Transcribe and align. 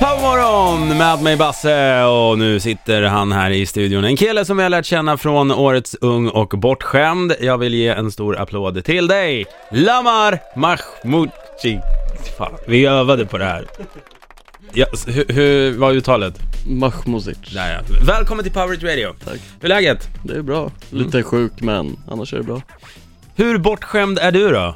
Powermorgon 0.00 0.98
med 0.98 1.22
mig 1.22 1.36
Basse 1.36 2.04
och 2.04 2.38
nu 2.38 2.60
sitter 2.60 3.02
han 3.02 3.32
här 3.32 3.50
i 3.50 3.66
studion. 3.66 4.04
En 4.04 4.16
kille 4.16 4.44
som 4.44 4.56
vi 4.56 4.62
har 4.62 4.70
lärt 4.70 4.84
känna 4.84 5.16
från 5.16 5.50
årets 5.50 5.96
Ung 6.00 6.28
och 6.28 6.48
Bortskämd. 6.48 7.34
Jag 7.40 7.58
vill 7.58 7.74
ge 7.74 7.88
en 7.88 8.12
stor 8.12 8.38
applåd 8.40 8.84
till 8.84 9.06
dig, 9.06 9.46
Lamar 9.70 10.38
Mahmoudji. 10.56 11.80
Fan, 12.38 12.52
vi 12.66 12.86
övade 12.86 13.26
på 13.26 13.38
det 13.38 13.44
här. 13.44 13.66
Ja, 14.72 14.86
hur, 15.06 15.24
hur 15.28 15.78
var 15.78 15.92
uttalet? 15.92 16.34
Mahmoudjic. 16.68 17.38
Där 17.54 17.72
ja. 17.72 17.80
Välkommen 18.06 18.44
till 18.44 18.52
Power 18.52 18.74
It 18.74 18.82
Radio. 18.82 19.14
Tack. 19.24 19.40
Hur 19.60 19.64
är 19.64 19.68
läget? 19.68 20.08
Det 20.24 20.34
är 20.34 20.42
bra. 20.42 20.70
Lite 20.90 21.22
sjuk 21.22 21.52
men 21.58 21.96
annars 22.10 22.32
är 22.32 22.36
det 22.36 22.44
bra. 22.44 22.62
Hur 23.36 23.58
bortskämd 23.58 24.18
är 24.18 24.32
du 24.32 24.50
då? 24.50 24.74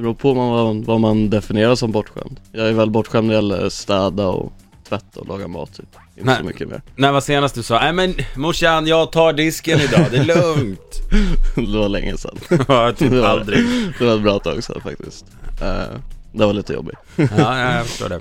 Det 0.00 0.02
beror 0.04 0.14
på 0.14 0.32
vad, 0.34 0.76
vad 0.84 1.00
man 1.00 1.30
definierar 1.30 1.74
som 1.74 1.92
bortskämd. 1.92 2.40
Jag 2.52 2.68
är 2.68 2.72
väl 2.72 2.90
bortskämd 2.90 3.26
när 3.26 3.34
det 3.34 3.36
gäller 3.36 3.68
städa 3.68 4.26
och 4.28 4.52
tvätta 4.88 5.20
och 5.20 5.28
laga 5.28 5.48
mat 5.48 5.74
typ. 5.76 5.86
Inte 6.16 6.26
Nej. 6.26 6.36
så 6.38 6.44
mycket 6.44 6.68
mer. 6.68 6.82
När 6.96 7.12
var 7.12 7.20
senast 7.20 7.54
du 7.54 7.62
sa, 7.62 7.78
nej 7.80 7.92
men 7.92 8.14
morsan 8.36 8.86
jag 8.86 9.12
tar 9.12 9.32
disken 9.32 9.80
idag, 9.80 10.06
det 10.10 10.16
är 10.16 10.24
lugnt. 10.24 11.00
det 11.72 11.78
var 11.78 11.88
länge 11.88 12.16
sedan. 12.16 12.38
Ja, 12.68 12.92
typ 12.92 13.10
Det 13.12 13.20
var- 13.20 13.28
aldrig. 13.28 13.66
Det 13.98 14.04
var 14.04 14.14
ett 14.16 14.22
bra 14.22 14.38
tag 14.38 14.64
sedan 14.64 14.80
faktiskt. 14.82 15.24
Eh, 15.62 15.96
det 16.32 16.46
var 16.46 16.52
lite 16.52 16.72
jobbigt. 16.72 16.98
Ja, 17.16 17.26
ja, 17.38 17.74
jag 17.76 17.86
förstår 17.86 18.08
det. 18.08 18.20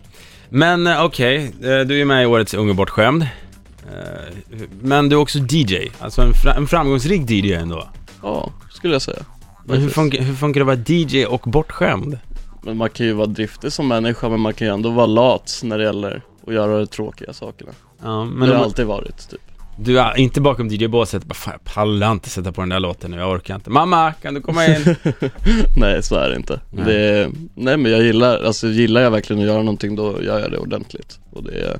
Men 0.49 0.87
eh, 0.87 1.03
okej, 1.05 1.45
eh, 1.45 1.79
du 1.79 2.01
är 2.01 2.05
med 2.05 2.23
i 2.23 2.25
årets 2.25 2.53
Unge 2.53 2.73
Bortskämd. 2.73 3.21
Eh, 3.23 4.57
Men 4.81 5.09
du 5.09 5.15
är 5.15 5.19
också 5.19 5.39
DJ, 5.39 5.75
alltså 5.99 6.21
en 6.57 6.67
framgångsrik 6.67 7.29
DJ 7.31 7.53
ändå. 7.53 7.87
Ja, 8.23 8.51
skulle 8.71 8.93
jag 8.93 9.01
säga. 9.01 9.19
Men 9.69 9.81
hur, 9.81 9.89
funkar, 9.89 10.21
hur 10.21 10.33
funkar 10.35 10.59
det 10.65 10.71
att 10.71 10.77
vara 10.89 10.97
DJ 10.97 11.25
och 11.25 11.41
bortskämd? 11.45 12.19
Men 12.63 12.77
man 12.77 12.89
kan 12.89 13.05
ju 13.05 13.13
vara 13.13 13.27
driftig 13.27 13.71
som 13.71 13.87
människa 13.87 14.29
men 14.29 14.39
man 14.39 14.53
kan 14.53 14.67
ju 14.67 14.73
ändå 14.73 14.89
vara 14.89 15.05
lat 15.05 15.61
när 15.63 15.77
det 15.77 15.83
gäller 15.83 16.21
att 16.47 16.53
göra 16.53 16.77
de 16.79 16.87
tråkiga 16.87 17.33
sakerna. 17.33 17.71
Ja, 18.03 18.25
Men 18.25 18.39
det 18.49 18.55
har 18.55 18.61
om, 18.61 18.65
alltid 18.65 18.85
varit 18.85 19.29
typ. 19.29 19.39
du 19.79 19.99
är 19.99 20.17
inte 20.17 20.41
bakom 20.41 20.67
DJ-båset, 20.69 21.25
bara 21.25 21.33
fan 21.33 21.53
jag 21.63 21.73
pallar 21.73 22.11
inte 22.11 22.29
sätta 22.29 22.51
på 22.51 22.61
den 22.61 22.69
där 22.69 22.79
låten 22.79 23.11
nu, 23.11 23.17
jag 23.17 23.31
orkar 23.31 23.55
inte. 23.55 23.69
Mamma, 23.69 24.13
kan 24.13 24.33
du 24.33 24.41
komma 24.41 24.65
in? 24.67 24.95
nej 25.77 26.03
så 26.03 26.15
är 26.15 26.29
det 26.29 26.35
inte. 26.35 26.59
Nej. 26.71 26.85
Det 26.85 26.99
är, 27.01 27.31
nej 27.55 27.77
men 27.77 27.91
jag 27.91 28.01
gillar, 28.01 28.43
alltså 28.43 28.67
gillar 28.67 29.01
jag 29.01 29.11
verkligen 29.11 29.41
att 29.41 29.47
göra 29.47 29.57
någonting 29.63 29.95
då 29.95 30.23
gör 30.23 30.39
jag 30.39 30.51
det 30.51 30.57
ordentligt. 30.57 31.19
Och 31.31 31.43
det 31.43 31.51
är, 31.61 31.79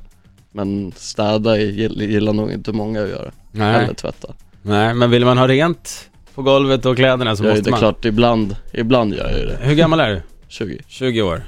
men 0.52 0.92
städa 0.96 1.56
gill- 1.56 2.02
gillar 2.02 2.32
nog 2.32 2.50
inte 2.52 2.72
många 2.72 3.02
att 3.02 3.08
göra. 3.08 3.30
Nej, 3.52 3.84
Eller 3.84 3.94
tvätta. 3.94 4.28
nej, 4.62 4.94
men 4.94 5.10
vill 5.10 5.24
man 5.24 5.38
ha 5.38 5.48
rent 5.48 6.09
på 6.34 6.42
golvet 6.42 6.86
och 6.86 6.96
kläderna 6.96 7.36
så 7.36 7.44
jag 7.44 7.50
är 7.50 7.54
måste 7.54 7.64
det 7.64 7.70
man. 7.70 7.78
klart, 7.78 8.04
ibland, 8.04 8.56
ibland 8.72 9.14
gör 9.14 9.30
jag 9.30 9.38
ju 9.38 9.46
det. 9.46 9.58
Hur 9.60 9.74
gammal 9.74 10.00
är 10.00 10.08
du? 10.10 10.22
20. 10.48 10.78
20 10.88 11.22
år. 11.22 11.42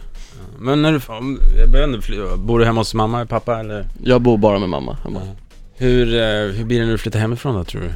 Men 0.58 0.82
när 0.82 0.92
du, 0.92 1.00
jag 1.94 2.04
fly- 2.04 2.36
bor 2.36 2.58
du 2.58 2.64
hemma 2.64 2.80
hos 2.80 2.94
mamma 2.94 3.16
eller 3.16 3.26
pappa 3.28 3.60
eller? 3.60 3.86
Jag 4.04 4.20
bor 4.20 4.38
bara 4.38 4.58
med 4.58 4.68
mamma 4.68 4.96
hemma. 5.04 5.20
Hur, 5.74 6.14
eh, 6.14 6.22
hur 6.54 6.64
blir 6.64 6.78
det 6.80 6.84
när 6.84 6.92
du 6.92 6.98
flyttar 6.98 7.18
hemifrån 7.20 7.54
då 7.54 7.64
tror 7.64 7.82
du? 7.82 7.90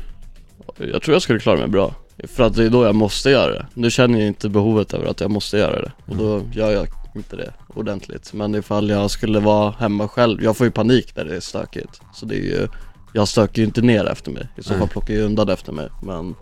Jag 0.93 1.03
tror 1.03 1.15
jag 1.15 1.23
skulle 1.23 1.39
klara 1.39 1.59
mig 1.59 1.69
bra. 1.69 1.95
För 2.25 2.45
att 2.45 2.55
det 2.55 2.65
är 2.65 2.71
då 2.71 2.85
jag 2.85 2.95
måste 2.95 3.31
göra 3.31 3.53
det. 3.53 3.67
Nu 3.75 3.91
känner 3.91 4.19
jag 4.19 4.27
inte 4.29 4.49
behovet 4.49 4.95
över 4.95 5.07
att 5.07 5.21
jag 5.21 5.31
måste 5.31 5.59
göra 5.59 5.83
det. 5.83 5.93
Och 6.07 6.17
då 6.17 6.43
gör 6.53 6.71
jag 6.73 6.87
inte 7.15 7.37
det 7.37 7.53
ordentligt. 7.75 8.33
Men 8.33 8.55
ifall 8.55 8.89
jag 8.91 9.11
skulle 9.11 9.41
vara 9.41 9.71
hemma 9.79 10.09
själv, 10.09 10.45
jag 10.45 10.57
får 10.57 10.67
ju 10.67 10.71
panik 10.71 11.17
när 11.17 11.25
det 11.25 11.37
är 11.37 11.41
stökigt. 11.41 12.01
Så 12.15 12.27
det 12.27 12.35
är 12.35 12.41
ju, 12.43 12.69
jag 13.13 13.29
stöker 13.29 13.59
ju 13.59 13.65
inte 13.67 13.81
ner 13.83 14.05
efter 14.07 14.31
mig. 14.31 14.49
I 14.57 14.63
så 14.63 14.75
fall 14.75 14.89
plockar 14.89 15.15
jag 15.15 15.23
undan 15.25 15.49
efter 15.49 15.73
mig. 15.73 15.89
Men 16.03 16.35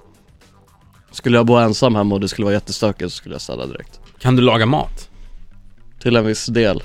skulle 1.14 1.36
jag 1.36 1.46
bo 1.46 1.54
ensam 1.54 1.94
hemma 1.94 2.14
och 2.14 2.20
det 2.20 2.28
skulle 2.28 2.44
vara 2.44 2.54
jättestökigt 2.54 3.10
så 3.12 3.16
skulle 3.16 3.34
jag 3.34 3.42
städa 3.42 3.66
direkt. 3.66 4.00
Kan 4.18 4.36
du 4.36 4.42
laga 4.42 4.66
mat? 4.66 5.08
Till 6.02 6.16
en 6.16 6.26
viss 6.26 6.46
del. 6.46 6.82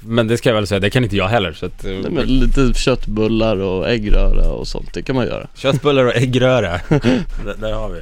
Men 0.00 0.28
det 0.28 0.38
ska 0.38 0.48
jag 0.48 0.54
väl 0.54 0.66
säga, 0.66 0.80
det 0.80 0.90
kan 0.90 1.04
inte 1.04 1.16
jag 1.16 1.28
heller 1.28 1.52
så 1.52 1.66
att, 1.66 1.84
eh, 1.84 1.90
Nej, 1.92 2.10
men 2.10 2.26
lite 2.26 2.74
köttbullar 2.74 3.56
och 3.56 3.88
äggröra 3.88 4.48
och 4.48 4.68
sånt, 4.68 4.94
det 4.94 5.02
kan 5.02 5.16
man 5.16 5.26
göra. 5.26 5.48
Köttbullar 5.54 6.04
och 6.04 6.14
äggröra, 6.14 6.70
där, 6.88 7.56
där 7.60 7.72
har 7.72 7.88
vi 7.88 8.00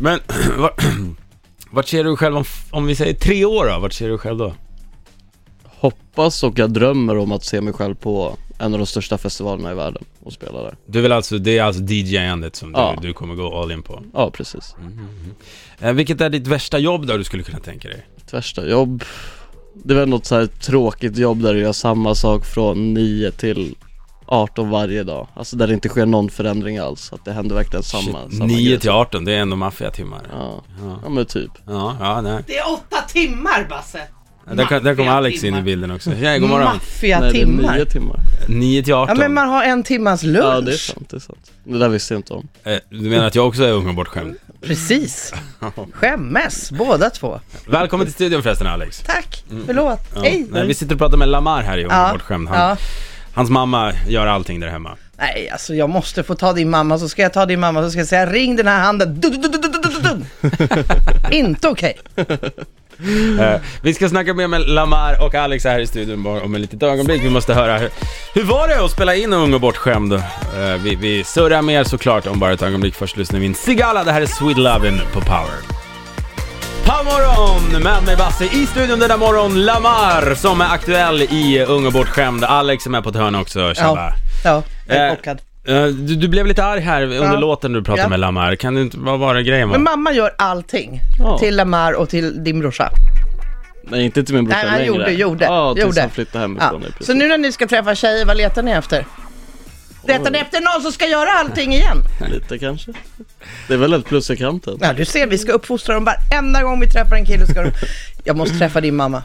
Men, 0.00 0.20
vart 1.70 1.88
ser 1.88 2.04
du 2.04 2.16
själv 2.16 2.36
om, 2.36 2.44
om 2.70 2.86
vi 2.86 2.94
säger 2.94 3.14
tre 3.14 3.44
år 3.44 3.66
då? 3.66 3.78
Vart 3.78 3.92
ser 3.92 4.08
du 4.08 4.18
själv 4.18 4.38
då? 4.38 4.54
Hoppas 5.64 6.42
och 6.42 6.58
jag 6.58 6.70
drömmer 6.70 7.18
om 7.18 7.32
att 7.32 7.44
se 7.44 7.60
mig 7.60 7.72
själv 7.72 7.94
på 7.94 8.36
en 8.58 8.72
av 8.72 8.78
de 8.78 8.86
största 8.86 9.18
festivalerna 9.18 9.72
i 9.72 9.74
världen 9.74 10.04
och 10.24 10.32
spela 10.32 10.62
där. 10.62 10.76
Du 10.86 11.00
vill 11.00 11.12
alltså, 11.12 11.38
det 11.38 11.58
är 11.58 11.62
alltså 11.62 11.82
DJ-andet 11.82 12.56
som 12.56 12.72
Ja. 12.76 12.94
du, 13.00 13.06
du 13.08 13.14
kommer 13.14 13.34
gå 13.34 13.62
all 13.62 13.72
in 13.72 13.82
på? 13.82 14.02
Ja, 14.14 14.30
precis. 14.30 14.74
Eh, 15.80 15.92
vilket 15.92 16.20
är 16.20 16.30
ditt 16.30 16.46
värsta 16.46 16.78
jobb 16.78 17.06
då 17.06 17.16
du 17.16 17.24
skulle 17.24 17.42
kunna 17.42 17.58
tänka 17.58 17.88
dig? 17.88 18.06
Ett 18.16 18.34
värsta 18.34 18.66
jobb 18.66 19.04
Det 19.74 19.94
är 19.94 19.98
väl 19.98 20.08
något 20.08 20.26
så 20.26 20.34
här 20.34 20.46
tråkigt 20.46 21.16
jobb 21.18 21.42
där 21.42 21.54
du 21.54 21.60
gör 21.60 21.72
samma 21.72 22.14
sak 22.14 22.44
från 22.46 22.94
9 22.94 23.30
till 23.30 23.74
18 24.26 24.70
varje 24.70 25.02
dag 25.04 25.26
Alltså 25.34 25.56
där 25.56 25.66
det 25.66 25.74
inte 25.74 25.88
sker 25.88 26.06
någon 26.06 26.30
förändring 26.30 26.78
alls, 26.78 27.12
att 27.12 27.24
det 27.24 27.32
händer 27.32 27.54
verkligen 27.54 27.82
samma, 27.82 28.02
Shit, 28.28 28.32
samma 28.38 28.44
9 28.46 28.68
grej. 28.70 28.80
till 28.80 28.90
18, 28.90 29.24
det 29.24 29.32
är 29.32 29.38
ändå 29.38 29.56
maffiatimmar 29.56 30.20
Ja, 30.32 30.62
Ja, 30.82 30.98
ja 31.02 31.08
men 31.08 31.26
typ 31.26 31.50
ja, 31.66 31.96
ja 32.00 32.20
nej. 32.20 32.44
Det 32.46 32.58
är 32.58 32.72
åtta 32.72 32.96
timmar 33.08 33.66
Basse! 33.70 34.00
Där, 34.52 34.64
kom- 34.64 34.84
där 34.84 34.94
kommer 34.94 35.10
Alex 35.10 35.44
in 35.44 35.54
i 35.56 35.62
bilden 35.62 35.90
också. 35.90 36.10
Tjej, 36.10 36.38
god 36.38 36.48
morgon. 36.50 36.64
Maffiga 36.74 37.20
Nej 37.20 37.32
det 37.32 37.38
är 37.38 37.44
timmar. 37.44 37.74
9 37.76 37.84
timmar 37.86 38.20
9 38.48 38.82
till 38.82 38.94
18. 38.94 39.16
Ja 39.16 39.22
men 39.22 39.34
man 39.34 39.48
har 39.48 39.64
en 39.64 39.82
timmas 39.82 40.22
lunch. 40.22 40.44
Ja 40.44 40.60
det 40.60 40.72
är 40.72 40.76
sant, 40.76 41.08
det 41.10 41.16
är 41.16 41.20
sant 41.20 41.50
Det 41.64 41.78
där 41.78 41.88
visste 41.88 42.14
jag 42.14 42.18
inte 42.18 42.32
om 42.32 42.48
Eh, 42.64 42.76
Du 42.90 43.00
menar 43.10 43.26
att 43.26 43.34
jag 43.34 43.46
också 43.48 43.62
är 43.62 43.72
ung 43.72 43.88
och 43.88 43.94
bortskämd? 43.94 44.34
Precis. 44.62 45.32
Skämmes, 45.92 46.70
båda 46.72 47.10
två. 47.10 47.40
Välkommen 47.66 48.06
till 48.06 48.14
studion 48.14 48.42
förresten 48.42 48.66
Alex. 48.66 49.02
Tack, 49.06 49.44
förlåt. 49.66 50.00
Ja. 50.14 50.20
Hej. 50.22 50.46
Nej, 50.50 50.66
vi 50.66 50.74
sitter 50.74 50.94
och 50.94 50.98
pratar 50.98 51.16
med 51.16 51.28
Lamar 51.28 51.62
här 51.62 51.78
i 51.78 51.84
Ung 51.84 51.90
och 51.90 51.96
Ja, 51.96 52.10
bortskämd. 52.12 52.48
Han, 52.48 52.58
ja. 52.68 52.76
Hans 53.34 53.50
mamma 53.50 53.92
gör 54.08 54.26
allting 54.26 54.60
där 54.60 54.68
hemma. 54.68 54.96
Nej, 55.18 55.48
alltså 55.50 55.74
jag 55.74 55.90
måste 55.90 56.22
få 56.22 56.34
ta 56.34 56.52
din 56.52 56.70
mamma, 56.70 56.98
så 56.98 57.08
ska 57.08 57.22
jag 57.22 57.32
ta 57.32 57.46
din 57.46 57.60
mamma, 57.60 57.82
så 57.82 57.90
ska 57.90 57.98
jag 58.00 58.08
säga 58.08 58.26
ring 58.32 58.56
den 58.56 58.66
här 58.66 58.80
handen. 58.80 59.20
Du, 59.20 59.30
du, 59.30 59.36
du, 59.36 59.48
du, 59.48 59.58
du, 59.58 59.68
du, 59.68 60.00
du, 60.00 60.24
du. 61.30 61.30
Inte 61.36 61.68
okej. 61.68 61.98
Eh, 63.40 63.60
vi 63.82 63.94
ska 63.94 64.08
snacka 64.08 64.34
mer 64.34 64.46
med 64.46 64.68
Lamar 64.68 65.24
och 65.24 65.34
Alex 65.34 65.64
här 65.64 65.78
i 65.78 65.86
studion 65.86 66.22
bara 66.22 66.42
om 66.42 66.54
ett 66.54 66.60
litet 66.60 66.82
ögonblick. 66.82 67.22
Vi 67.24 67.30
måste 67.30 67.54
höra 67.54 67.78
hur, 67.78 67.90
hur 68.34 68.44
var 68.44 68.68
det 68.68 68.84
att 68.84 68.90
spela 68.90 69.14
in 69.14 69.32
Ung 69.32 69.54
och 69.54 69.60
bortskämd? 69.60 70.12
Eh, 70.12 70.20
vi, 70.82 70.94
vi 70.96 71.24
surrar 71.24 71.62
mer 71.62 71.84
såklart 71.84 72.26
om 72.26 72.38
bara 72.40 72.52
ett 72.52 72.62
ögonblick. 72.62 72.94
Först 72.94 73.16
lyssnar 73.16 73.40
vi 73.40 73.46
in 73.46 73.54
Sigala, 73.54 74.04
det 74.04 74.12
här 74.12 74.20
är 74.22 74.26
Sweet 74.26 74.56
Lovin' 74.58 75.00
på 75.12 75.20
Power. 75.20 75.78
Powermorgon 76.84 77.82
med 77.82 78.02
mig 78.06 78.16
Basse 78.16 78.44
i 78.44 78.66
studion 78.66 78.98
denna 78.98 79.16
morgon. 79.16 79.64
Lamar 79.64 80.34
som 80.34 80.60
är 80.60 80.68
aktuell 80.74 81.22
i 81.22 81.64
Ung 81.68 81.86
och 81.86 81.92
bortskämd. 81.92 82.44
Alex 82.44 82.86
är 82.86 82.90
med 82.90 83.02
på 83.02 83.08
ett 83.10 83.16
hörn 83.16 83.34
också, 83.34 83.74
tjabba. 83.74 84.12
Ja, 84.44 84.62
jag 84.88 84.96
är 84.96 85.08
Eh, 85.10 85.16
chockad. 85.16 85.38
Eh, 85.68 85.84
du, 85.86 86.14
du 86.16 86.28
blev 86.28 86.46
lite 86.46 86.64
arg 86.64 86.80
här 86.80 87.02
under 87.02 87.16
Ja. 87.16 87.36
låten 87.36 87.72
du 87.72 87.82
pratade 87.82 88.02
Ja. 88.02 88.08
med 88.08 88.20
Lamar. 88.20 88.54
Kan 88.56 88.74
du 88.74 88.82
inte, 88.82 88.98
vad 88.98 89.18
var 89.18 89.34
det 89.34 89.42
grejen 89.42 89.68
var? 89.68 89.76
Men 89.78 89.84
mamma 89.84 90.12
gör 90.12 90.30
allting. 90.38 91.00
Ja. 91.18 91.38
Till 91.38 91.56
Lamar 91.56 91.92
och 91.92 92.08
till 92.08 92.44
din 92.44 92.60
brorsa. 92.60 92.90
Nej 93.90 94.04
inte 94.04 94.24
till 94.24 94.34
min 94.34 94.44
brorsa 94.44 94.58
Nej, 94.62 94.68
han 94.70 94.78
längre 94.78 94.86
gjorde, 94.92 95.12
gjorde, 95.12 95.44
Ja, 95.44 95.74
tills 95.74 95.86
gjorde. 95.86 96.00
han 96.00 96.10
flyttade 96.10 96.42
hemifrån 96.42 96.84
Ja. 96.98 97.04
Så 97.06 97.14
nu 97.14 97.28
när 97.28 97.38
ni 97.38 97.52
ska 97.52 97.66
träffa 97.66 97.94
tjejer, 97.94 98.24
vad 98.26 98.36
letar 98.36 98.62
ni 98.62 98.70
efter? 98.70 99.04
Letar 100.06 100.30
ni 100.30 100.38
efter 100.38 100.60
någon 100.60 100.82
som 100.82 100.92
ska 100.92 101.06
göra 101.06 101.30
allting 101.30 101.74
igen? 101.74 102.02
Lite 102.30 102.58
kanske 102.58 102.92
Det 103.68 103.74
är 103.74 103.78
väl 103.78 103.92
ett 103.92 104.04
plus 104.04 104.30
i 104.30 104.36
kanten 104.36 104.78
Ja, 104.80 104.92
du 104.92 105.04
ser, 105.04 105.26
vi 105.26 105.38
ska 105.38 105.52
uppfostra 105.52 105.94
dem 105.94 106.04
varenda 106.04 106.62
gång 106.62 106.80
vi 106.80 106.86
träffar 106.86 107.16
en 107.16 107.26
kille 107.26 107.46
ska 107.46 107.62
de... 107.62 107.70
Jag 108.24 108.36
måste 108.36 108.58
träffa 108.58 108.80
din 108.80 108.96
mamma. 108.96 109.22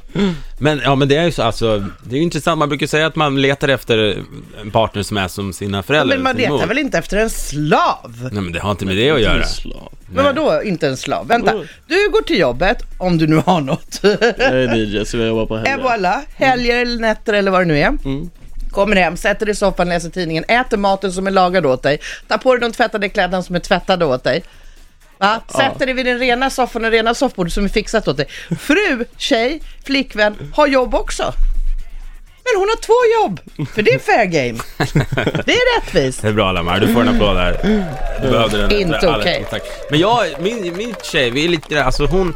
Men, 0.57 0.81
ja 0.84 0.95
men 0.95 1.07
det 1.07 1.16
är 1.16 1.23
ju 1.23 1.31
så, 1.31 1.44
alltså, 1.44 1.79
det 2.03 2.16
är 2.16 2.17
ju 2.17 2.23
intressant, 2.23 2.59
man 2.59 2.69
brukar 2.69 2.88
säga 2.88 3.07
att 3.07 3.16
man 3.16 3.41
letar 3.41 3.67
efter 3.67 4.23
en 4.61 4.72
partner 4.72 5.03
som 5.03 5.17
är 5.17 5.28
som 5.28 5.53
sina 5.53 5.84
föräldrar. 5.84 6.16
Men 6.16 6.23
man 6.23 6.35
sin 6.35 6.50
mor. 6.50 6.57
letar 6.57 6.67
väl 6.67 6.78
inte 6.78 6.97
efter 6.97 7.17
en 7.17 7.29
slav? 7.29 8.29
Nej 8.31 8.41
men 8.41 8.51
det 8.51 8.59
har 8.59 8.72
inte 8.72 8.85
med 8.85 8.97
det 8.97 9.09
att 9.09 9.22
göra. 9.22 9.44
Slav. 9.44 9.94
Men 10.13 10.25
vadå 10.25 10.61
inte 10.63 10.88
en 10.88 10.97
slav? 10.97 11.28
Vänta, 11.28 11.53
du 11.88 12.09
går 12.11 12.22
till 12.22 12.40
jobbet, 12.40 12.78
om 12.97 13.17
du 13.17 13.28
nu 13.28 13.35
har 13.45 13.61
något. 13.61 14.00
Jag 14.03 14.63
är 14.63 14.75
DJ 14.75 15.05
så 15.05 15.17
jag 15.17 15.28
jobbar 15.28 15.45
på 15.45 15.57
Et 15.57 15.67
helger 15.67 15.84
voilà, 15.84 16.22
helger 16.35 16.78
eller 16.78 17.00
nätter 17.00 17.34
eller 17.34 17.51
vad 17.51 17.61
det 17.61 17.66
nu 17.66 17.79
är. 17.79 17.97
Mm. 18.05 18.29
Kommer 18.73 18.96
hem, 18.96 19.17
sätter 19.17 19.46
dig 19.46 19.53
i 19.53 19.55
soffan, 19.55 19.90
läser 19.90 20.09
tidningen, 20.09 20.43
äter 20.47 20.78
maten 20.78 21.11
som 21.11 21.28
är 21.28 21.31
lagad 21.31 21.66
åt 21.66 21.84
dig, 21.84 21.99
tar 22.28 22.37
på 22.37 22.55
dig 22.55 22.61
de 22.61 22.75
tvättade 22.75 23.09
kläderna 23.09 23.43
som 23.43 23.55
är 23.55 23.59
tvättade 23.59 24.05
åt 24.05 24.23
dig. 24.23 24.43
Va? 25.17 25.41
Sätter 25.47 25.85
dig 25.85 25.96
vid 25.96 26.05
den 26.05 26.20
rena 26.20 26.49
soffan 26.49 26.85
och 26.85 26.91
rena 26.91 27.14
soffbordet 27.14 27.53
som 27.53 27.64
är 27.64 27.70
fixat 27.70 28.08
åt 28.08 28.17
dig. 28.17 28.28
Fru, 28.59 29.05
tjej, 29.17 29.61
flickvän 29.85 30.52
har 30.55 30.67
jobb 30.67 30.96
också. 30.96 31.34
Men 32.43 32.59
hon 32.59 32.70
har 32.70 32.75
två 32.75 32.93
jobb, 33.22 33.40
för 33.75 33.81
det 33.81 33.91
är 33.93 33.99
fair 33.99 34.25
game. 34.25 34.59
Det 35.46 35.53
är 35.53 35.79
rättvist. 35.79 36.22
Det 36.22 36.28
är 36.28 36.34
bra 36.34 36.52
Lamar, 36.52 36.79
du 36.79 36.93
får 36.93 37.02
en 37.02 37.09
applåd 37.09 37.35
där. 37.35 37.59
Du 38.22 38.29
behövde 38.29 38.58
den. 38.58 38.72
Inte 38.72 39.08
okej. 39.08 39.46
Tack. 39.49 39.61
Men 39.90 39.99
jag, 39.99 40.28
min, 40.40 40.78
min 40.78 40.96
tjej, 41.03 41.31
vi 41.31 41.46
är 41.46 41.49
lite, 41.49 41.84
alltså 41.84 42.05
hon 42.05 42.35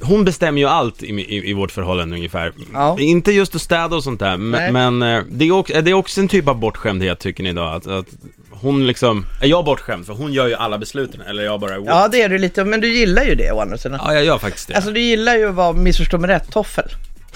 hon 0.00 0.24
bestämmer 0.24 0.60
ju 0.60 0.66
allt 0.66 1.02
i, 1.02 1.06
i, 1.06 1.50
i 1.50 1.52
vårt 1.52 1.70
förhållande 1.70 2.16
ungefär. 2.16 2.52
Ja. 2.72 2.96
Inte 3.00 3.32
just 3.32 3.54
att 3.54 3.62
städa 3.62 3.96
och 3.96 4.04
sånt 4.04 4.20
där, 4.20 4.36
men, 4.36 4.72
men 4.72 5.02
eh, 5.02 5.24
det, 5.30 5.44
är 5.44 5.52
också, 5.52 5.80
det 5.82 5.90
är 5.90 5.94
också 5.94 6.20
en 6.20 6.28
typ 6.28 6.48
av 6.48 6.58
bortskämdhet 6.58 7.18
tycker 7.18 7.42
ni 7.42 7.52
då? 7.52 7.62
Att, 7.62 7.86
att 7.86 8.06
hon 8.50 8.86
liksom, 8.86 9.26
är 9.42 9.46
jag 9.46 9.64
bortskämd? 9.64 10.06
För 10.06 10.14
hon 10.14 10.32
gör 10.32 10.46
ju 10.46 10.54
alla 10.54 10.78
besluten, 10.78 11.20
eller 11.20 11.42
jag 11.42 11.60
bara 11.60 11.78
Ja, 11.78 12.08
det 12.08 12.22
är 12.22 12.28
du 12.28 12.38
lite, 12.38 12.64
men 12.64 12.80
du 12.80 12.94
gillar 12.94 13.24
ju 13.24 13.34
det 13.34 13.52
å 13.52 13.60
andra 13.60 13.78
sidan. 13.78 14.00
Ja, 14.04 14.14
jag 14.14 14.24
gör 14.24 14.38
faktiskt 14.38 14.68
det. 14.68 14.74
Alltså 14.74 14.90
du 14.90 15.00
gillar 15.00 15.36
ju 15.36 15.48
att 15.48 15.54
vara, 15.54 15.72
missförstå 15.72 16.18
mig 16.18 16.30
rätt, 16.30 16.50
toffel. 16.50 16.88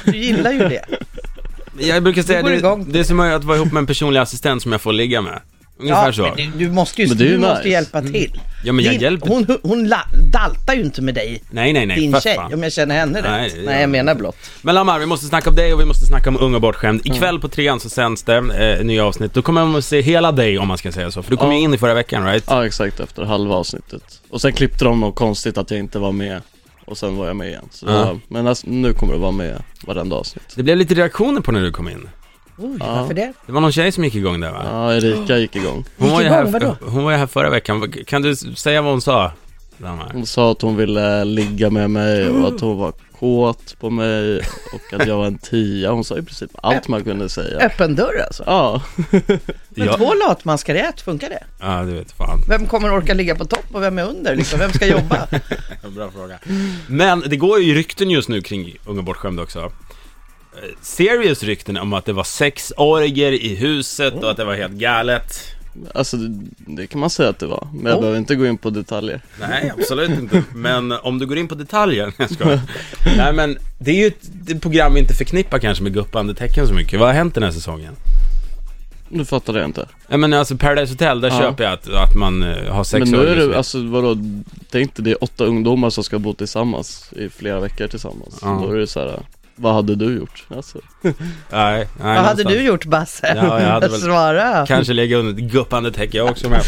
Du 0.04 0.16
gillar 0.16 0.52
ju 0.52 0.58
det. 0.58 0.84
Jag 1.78 2.02
brukar 2.02 2.22
säga, 2.22 2.42
det, 2.42 2.56
igång. 2.56 2.86
det 2.92 3.00
är 3.00 3.04
som 3.04 3.20
att 3.20 3.44
vara 3.44 3.56
ihop 3.56 3.72
med 3.72 3.80
en 3.80 3.86
personlig 3.86 4.20
assistent 4.20 4.62
som 4.62 4.72
jag 4.72 4.80
får 4.80 4.92
ligga 4.92 5.20
med. 5.20 5.40
Ungefär 5.80 6.06
Ja, 6.06 6.12
så. 6.12 6.22
men 6.22 6.36
du, 6.36 6.64
du 6.66 6.70
måste 6.70 7.02
ju, 7.02 7.08
Men 7.08 7.16
det 7.16 7.24
är 7.24 7.26
ju 7.26 7.32
du 7.32 7.38
måste 7.38 7.56
nice. 7.58 7.68
hjälpa 7.68 8.02
till. 8.02 8.40
Ja, 8.64 8.72
men 8.72 8.84
jag 8.84 8.94
Din- 8.94 9.00
hjälper. 9.00 9.28
Hon, 9.28 9.46
hon 9.62 9.88
la, 9.88 10.00
daltar 10.32 10.74
ju 10.74 10.82
inte 10.82 11.02
med 11.02 11.14
dig, 11.14 11.42
Nej, 11.50 11.72
nej, 11.72 11.86
nej. 11.86 12.00
din 12.00 12.12
för 12.12 12.20
tjej, 12.20 12.34
fan. 12.36 12.54
om 12.54 12.62
jag 12.62 12.72
känner 12.72 12.94
henne 12.98 13.20
Nej, 13.22 13.44
rätt. 13.46 13.54
det 13.54 13.62
Nej, 13.62 13.80
jag 13.80 13.90
menar 13.90 14.14
blott. 14.14 14.36
Men 14.62 14.74
Lamar, 14.74 14.98
vi 14.98 15.06
måste 15.06 15.26
snacka 15.26 15.50
om 15.50 15.56
dig 15.56 15.74
och 15.74 15.80
vi 15.80 15.84
måste 15.84 16.06
snacka 16.06 16.28
om 16.30 16.36
Ung 16.40 16.54
och 16.54 16.60
bortskämd. 16.60 17.00
Ikväll 17.06 17.40
på 17.40 17.48
trean 17.48 17.80
så 17.80 17.88
sänds 17.88 18.22
det 18.22 18.36
eh, 18.78 18.84
nya 18.84 19.04
avsnitt. 19.04 19.34
Då 19.34 19.42
kommer 19.42 19.64
man 19.64 19.76
att 19.76 19.84
se 19.84 20.00
hela 20.00 20.32
dig 20.32 20.58
om 20.58 20.68
man 20.68 20.78
ska 20.78 20.92
säga 20.92 21.10
så. 21.10 21.22
För 21.22 21.30
du 21.30 21.36
kom 21.36 21.52
ju 21.52 21.58
Ja. 21.58 21.64
in 21.64 21.74
i 21.74 21.78
förra 21.78 21.94
veckan, 21.94 22.24
right? 22.26 22.44
Ja 22.46 22.66
exakt, 22.66 23.00
efter 23.00 23.22
halva 23.24 23.54
avsnittet. 23.54 24.20
Och 24.30 24.40
sen 24.40 24.52
klippte 24.52 24.84
de 24.84 25.00
något 25.00 25.14
konstigt 25.14 25.58
att 25.58 25.70
jag 25.70 25.80
inte 25.80 25.98
var 25.98 26.12
med. 26.12 26.40
Och 26.84 26.98
sen 26.98 27.16
var 27.16 27.26
jag 27.26 27.36
med 27.36 27.48
igen. 27.48 27.68
Så 27.70 27.86
Ja. 27.86 27.92
var, 28.04 28.20
men 28.28 28.46
alltså, 28.46 28.66
nu 28.70 28.92
kommer 28.92 29.12
det 29.12 29.18
vara 29.20 29.32
med 29.32 29.62
varenda 29.86 30.16
avsnitt. 30.16 30.44
Det 30.56 30.62
blev 30.62 30.76
lite 30.76 30.94
reaktioner 30.94 31.40
på 31.40 31.52
när 31.52 31.60
du 31.60 31.70
kom 31.72 31.88
in. 31.88 32.08
Oj, 32.60 32.76
Ja. 32.80 32.94
varför 32.94 33.14
det? 33.14 33.32
Det 33.46 33.52
var 33.52 33.60
någon 33.60 33.72
tjej 33.72 33.92
som 33.92 34.04
gick 34.04 34.14
igång 34.14 34.40
där 34.40 34.52
va? 34.52 34.62
Ja, 34.64 34.94
Erika 34.94 35.38
gick 35.38 35.56
igång. 35.56 35.84
Hon 35.98 36.10
var, 36.10 36.20
ju 36.20 36.26
Gick 36.26 36.32
igång, 36.32 36.44
här, 36.44 36.52
vadå? 36.52 36.76
hon 36.80 37.04
var 37.04 37.10
ju 37.10 37.16
här 37.16 37.26
förra 37.26 37.50
veckan. 37.50 37.92
Kan 38.06 38.22
du 38.22 38.36
säga 38.36 38.82
vad 38.82 38.90
hon 38.92 39.00
sa? 39.00 39.32
Hon 40.12 40.26
sa 40.26 40.52
att 40.52 40.62
hon 40.62 40.76
ville 40.76 41.24
ligga 41.24 41.70
med 41.70 41.90
mig 41.90 42.28
och 42.28 42.48
att 42.48 42.60
hon 42.60 42.78
var 42.78 42.92
kåt 43.18 43.76
på 43.80 43.90
mig 43.90 44.38
och 44.72 45.00
att 45.00 45.06
jag 45.06 45.16
var 45.16 45.26
en 45.26 45.38
tia. 45.38 45.90
Hon 45.90 46.04
sa 46.04 46.18
i 46.18 46.22
princip 46.22 46.50
allt 46.62 46.88
man 46.88 47.04
kunde 47.04 47.28
säga. 47.28 47.58
Öppen 47.58 47.94
dörr 47.94 48.24
alltså. 48.26 48.42
Ja, 48.46 48.82
Men 49.10 49.86
Ja, 49.86 49.96
två 49.96 50.14
latmaskar 50.14 50.74
i 50.74 50.78
ett, 50.80 51.00
funkar 51.00 51.28
det? 51.28 51.44
ja, 51.60 51.82
du 51.82 51.92
vet 51.92 52.12
fan. 52.12 52.38
Vem 52.48 52.66
kommer 52.66 52.94
orka 52.94 53.14
ligga 53.14 53.34
på 53.34 53.44
topp 53.44 53.64
och 53.72 53.82
vem 53.82 53.98
är 53.98 54.04
under 54.08 54.36
liksom? 54.36 54.58
Vem 54.58 54.72
ska 54.72 54.86
jobba? 54.86 55.26
Bra 55.96 56.10
fråga. 56.10 56.38
Men 56.88 57.20
det 57.26 57.36
går 57.36 57.60
ju 57.60 57.74
rykten 57.74 58.10
just 58.10 58.28
nu 58.28 58.42
kring 58.42 58.76
Ung 58.84 58.98
och 58.98 59.04
bortskämd 59.04 59.40
också. 59.40 59.72
Serious 60.82 61.42
rykten 61.42 61.76
om 61.76 61.92
att 61.92 62.04
det 62.04 62.12
var 62.12 62.24
sexorger 62.24 63.32
i 63.32 63.54
huset 63.54 64.14
och 64.14 64.30
att 64.30 64.36
det 64.36 64.44
var 64.44 64.54
helt 64.54 64.72
galet. 64.72 65.38
alltså 65.94 66.16
det, 66.56 66.86
kan 66.86 67.00
man 67.00 67.10
säga 67.10 67.28
att 67.28 67.38
det 67.38 67.46
var. 67.46 67.68
Men 67.72 67.86
jag 67.86 67.94
Oh. 67.94 68.00
behöver 68.00 68.18
inte 68.18 68.34
gå 68.34 68.46
in 68.46 68.58
på 68.58 68.70
detaljer. 68.70 69.20
Nej, 69.40 69.72
absolut 69.78 70.10
inte. 70.10 70.42
Men 70.54 70.92
om 70.92 71.18
du 71.18 71.26
går 71.26 71.38
in 71.38 71.48
på 71.48 71.54
detaljer, 71.54 72.12
jag 72.18 72.30
skojar. 72.30 72.60
Nej 73.16 73.32
men, 73.32 73.58
det 73.78 73.90
är 73.90 73.94
ju 73.94 74.06
ett, 74.06 74.62
program 74.62 74.94
vi 74.94 75.00
inte 75.00 75.14
förknippar 75.14 75.58
kanske 75.58 75.84
med 75.84 75.94
guppande 75.94 76.34
tecken 76.34 76.66
så 76.66 76.74
mycket. 76.74 76.98
Vad 77.00 77.08
har 77.08 77.14
hänt 77.14 77.34
den 77.34 77.42
här 77.42 77.50
säsongen? 77.50 77.96
Nu 79.12 79.24
fattar 79.24 79.54
jag 79.54 79.64
inte. 79.64 79.88
Ja 80.08 80.16
men 80.16 80.32
alltså 80.32 80.56
Paradise 80.56 80.92
Hotel, 80.92 81.20
där 81.20 81.28
Ja. 81.28 81.38
köper 81.38 81.64
jag 81.64 81.72
att, 81.72 81.88
att 81.88 82.14
man 82.16 82.42
eh, 82.42 82.72
har 82.72 82.84
sex 82.84 83.10
Men 83.10 83.20
nu 83.20 83.26
är 83.28 83.36
det, 83.36 83.56
alltså 83.56 83.82
vadå, 83.86 84.16
tänk 84.70 84.94
dig 84.96 85.04
det 85.04 85.10
är 85.10 85.24
åtta 85.24 85.44
ungdomar 85.44 85.90
som 85.90 86.04
ska 86.04 86.18
bo 86.18 86.34
tillsammans 86.34 87.12
i 87.16 87.28
flera 87.28 87.60
veckor 87.60 87.86
tillsammans. 87.86 88.38
Ja. 88.42 88.62
Då 88.66 88.72
är 88.72 88.78
det 88.78 88.86
så 88.86 89.00
här. 89.00 89.20
Vad 89.60 89.74
hade 89.74 89.94
du 89.94 90.16
gjort? 90.16 90.46
Alltså, 90.48 90.78
Nej, 91.02 91.14
nej, 91.50 91.86
Vad 91.98 92.08
hade 92.08 92.22
någonstans. 92.24 92.48
du 92.54 92.62
gjort 92.62 92.84
Basse? 92.84 93.32
Ja, 93.36 93.60
jag 93.60 93.68
hade 93.68 93.88
väl- 93.88 94.00
Svara. 94.00 94.66
Kanske 94.66 94.92
lägga 94.92 95.16
under 95.16 95.32
ett 95.44 95.50
guppande 95.52 95.92
täcke 95.92 96.16
jag 96.16 96.28
också 96.30 96.48
med. 96.50 96.62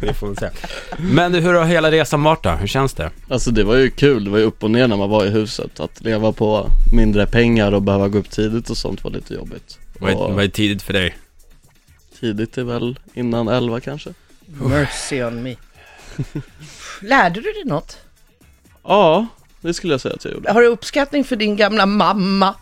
Det 0.00 0.14
får 0.14 0.28
vi 0.28 0.36
se. 0.36 0.48
Men 0.98 1.32
du, 1.32 1.40
hur 1.40 1.54
har 1.54 1.64
hela 1.64 1.90
resan 1.90 2.22
varit 2.22 2.42
då? 2.42 2.50
Hur 2.50 2.66
känns 2.66 2.94
det? 2.94 3.10
alltså 3.30 3.50
det 3.50 3.64
var 3.64 3.76
ju 3.76 3.90
kul, 3.90 4.24
det 4.24 4.30
var 4.30 4.38
ju 4.38 4.44
upp 4.44 4.62
och 4.64 4.70
ner 4.70 4.88
när 4.88 4.96
man 4.96 5.10
var 5.10 5.24
i 5.24 5.30
huset. 5.30 5.80
Att 5.80 6.00
leva 6.00 6.32
på 6.32 6.68
mindre 6.92 7.26
pengar 7.26 7.72
och 7.72 7.82
behöva 7.82 8.08
gå 8.08 8.18
upp 8.18 8.30
tidigt 8.30 8.70
och 8.70 8.76
sånt 8.76 9.04
var 9.04 9.10
lite 9.10 9.34
jobbigt. 9.34 9.78
Vad 10.00 10.10
är, 10.10 10.16
Och 10.16 10.34
vad 10.34 10.44
är 10.44 10.48
tidigt 10.48 10.82
för 10.82 10.92
dig? 10.92 11.16
tidigt 12.20 12.58
är 12.58 12.64
väl 12.64 12.98
innan 13.14 13.48
elva 13.48 13.80
kanske? 13.80 14.10
Mercy 14.46 15.22
on 15.22 15.42
me. 15.42 15.56
Lärde 17.00 17.34
du 17.34 17.52
dig 17.52 17.64
något? 17.64 17.98
Ja, 18.84 19.26
det 19.62 19.74
skulle 19.74 19.92
jag 19.94 20.00
säga 20.00 20.14
att 20.14 20.24
jag 20.24 20.34
gjorde. 20.34 20.52
Har 20.52 20.60
du 20.62 20.66
uppskattning 20.68 21.24
för 21.24 21.36
din 21.36 21.56
gamla 21.56 21.86
mamma? 21.86 22.54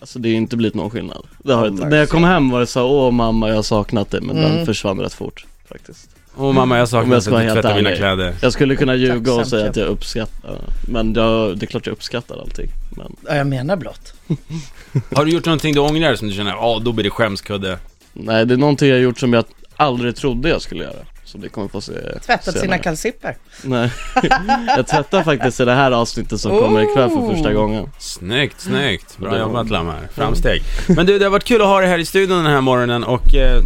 Alltså 0.00 0.18
det 0.18 0.28
har 0.28 0.36
inte 0.36 0.56
blivit 0.56 0.74
någon 0.74 0.90
skillnad. 0.90 1.26
Det 1.38 1.52
har 1.52 1.64
Oh, 1.64 1.68
inte. 1.68 1.88
När 1.88 1.96
jag 1.96 2.08
kom 2.08 2.24
hem 2.24 2.50
var 2.50 2.60
det 2.60 2.66
så 2.66 2.84
åh 2.86 3.10
mamma 3.10 3.48
jag 3.48 3.54
har 3.54 3.62
saknat 3.62 4.10
dig, 4.10 4.20
men 4.20 4.36
den 4.36 4.52
Mm. 4.52 4.66
försvann 4.66 5.00
rätt 5.00 5.14
fort 5.14 5.46
faktiskt. 5.68 6.10
Åh 6.36 6.52
mamma, 6.52 6.78
jag 6.78 6.88
saknar 6.88 7.16
att 7.16 7.24
du 7.24 7.30
tvättar 7.30 7.74
mina 7.76 7.96
kläder. 7.96 8.34
Jag 8.42 8.52
skulle 8.52 8.76
kunna 8.76 8.94
ljuga 8.94 9.32
och 9.34 9.46
säga 9.46 9.70
att 9.70 9.76
jag 9.76 9.86
uppskattar, 9.88 10.58
men 10.88 11.14
jag, 11.14 11.58
det 11.58 11.64
är 11.64 11.66
klart 11.66 11.86
jag 11.86 11.92
uppskattar 11.92 12.40
allting. 12.40 12.68
Men 12.96 13.16
Ja, 13.28 13.34
jag 13.36 13.46
menar 13.46 13.76
blott. 13.76 14.12
Har 15.14 15.24
du 15.24 15.30
gjort 15.30 15.44
någonting 15.44 15.74
du 15.74 15.80
ångrar 15.80 16.14
som 16.14 16.28
du 16.28 16.34
känner, 16.34 16.50
ja 16.50 16.80
då 16.84 16.92
blir 16.92 17.04
det 17.04 17.10
skämskudde? 17.10 17.78
nej, 18.12 18.46
det 18.46 18.54
är 18.54 18.58
någonting 18.58 18.88
jag 18.88 19.00
gjort 19.00 19.18
som 19.18 19.32
jag 19.32 19.44
aldrig 19.76 20.16
trodde 20.16 20.48
jag 20.48 20.62
skulle 20.62 20.84
göra. 20.84 20.96
Så 21.32 21.38
det 21.38 21.48
kommer 21.48 21.68
få 21.68 21.80
se 21.80 21.92
Tvättat 21.92 22.44
senare. 22.44 22.60
sina 22.60 22.78
kalsipper. 22.78 23.36
Nej, 23.62 23.90
jag 24.76 24.86
tvättar 24.86 25.22
faktiskt 25.22 25.60
i 25.60 25.64
det 25.64 25.72
här 25.74 25.90
avsnittet 25.92 26.40
som 26.40 26.58
kommer 26.58 26.82
ikväll 26.82 27.10
för 27.10 27.34
första 27.34 27.48
Oh. 27.48 27.54
gången. 27.54 27.90
Snyggt, 27.98 28.60
snyggt. 28.60 29.18
Bra 29.18 29.38
jobbat 29.38 29.70
Lammar. 29.70 30.00
Framsteg. 30.14 30.62
Men 30.88 31.06
du, 31.06 31.18
det 31.18 31.24
har 31.24 31.30
varit 31.30 31.44
kul 31.44 31.60
att 31.62 31.66
ha 31.66 31.80
dig 31.80 31.88
här 31.88 31.98
i 31.98 32.04
studion 32.04 32.44
den 32.44 32.52
här 32.52 32.60
morgonen 32.60 33.04
och 33.04 33.34
eh, 33.34 33.56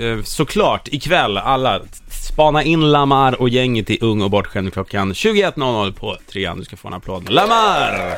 eh, 0.00 0.22
såklart 0.24 0.88
ikväll 0.88 1.38
alla 1.38 1.80
spana 2.10 2.62
in 2.62 2.90
Lamar 2.92 3.40
och 3.40 3.48
gänget 3.48 3.90
i 3.90 3.98
Ung 4.00 4.22
och 4.22 4.30
bortskämd 4.30 4.72
klockan 4.72 5.12
21.00 5.12 5.92
på 5.92 6.16
trean. 6.32 6.58
Du 6.58 6.64
ska 6.64 6.76
få 6.76 6.88
en 6.88 6.94
applåd. 6.94 7.30
Lamar! 7.30 8.16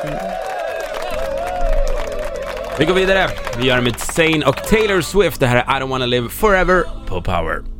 Vi 2.79 2.85
går 2.85 2.93
vidare. 2.93 3.29
Vi 3.57 3.67
gör 3.67 3.75
det 3.75 3.81
med 3.81 3.99
Zayn 3.99 4.43
och 4.43 4.55
Taylor 4.57 5.01
Swift. 5.01 5.39
Det 5.39 5.47
här 5.47 5.55
är 5.57 5.77
I 5.77 5.81
don't 5.83 5.89
wanna 5.89 6.05
live 6.05 6.29
forever 6.29 6.83
på 7.07 7.21
Power. 7.21 7.72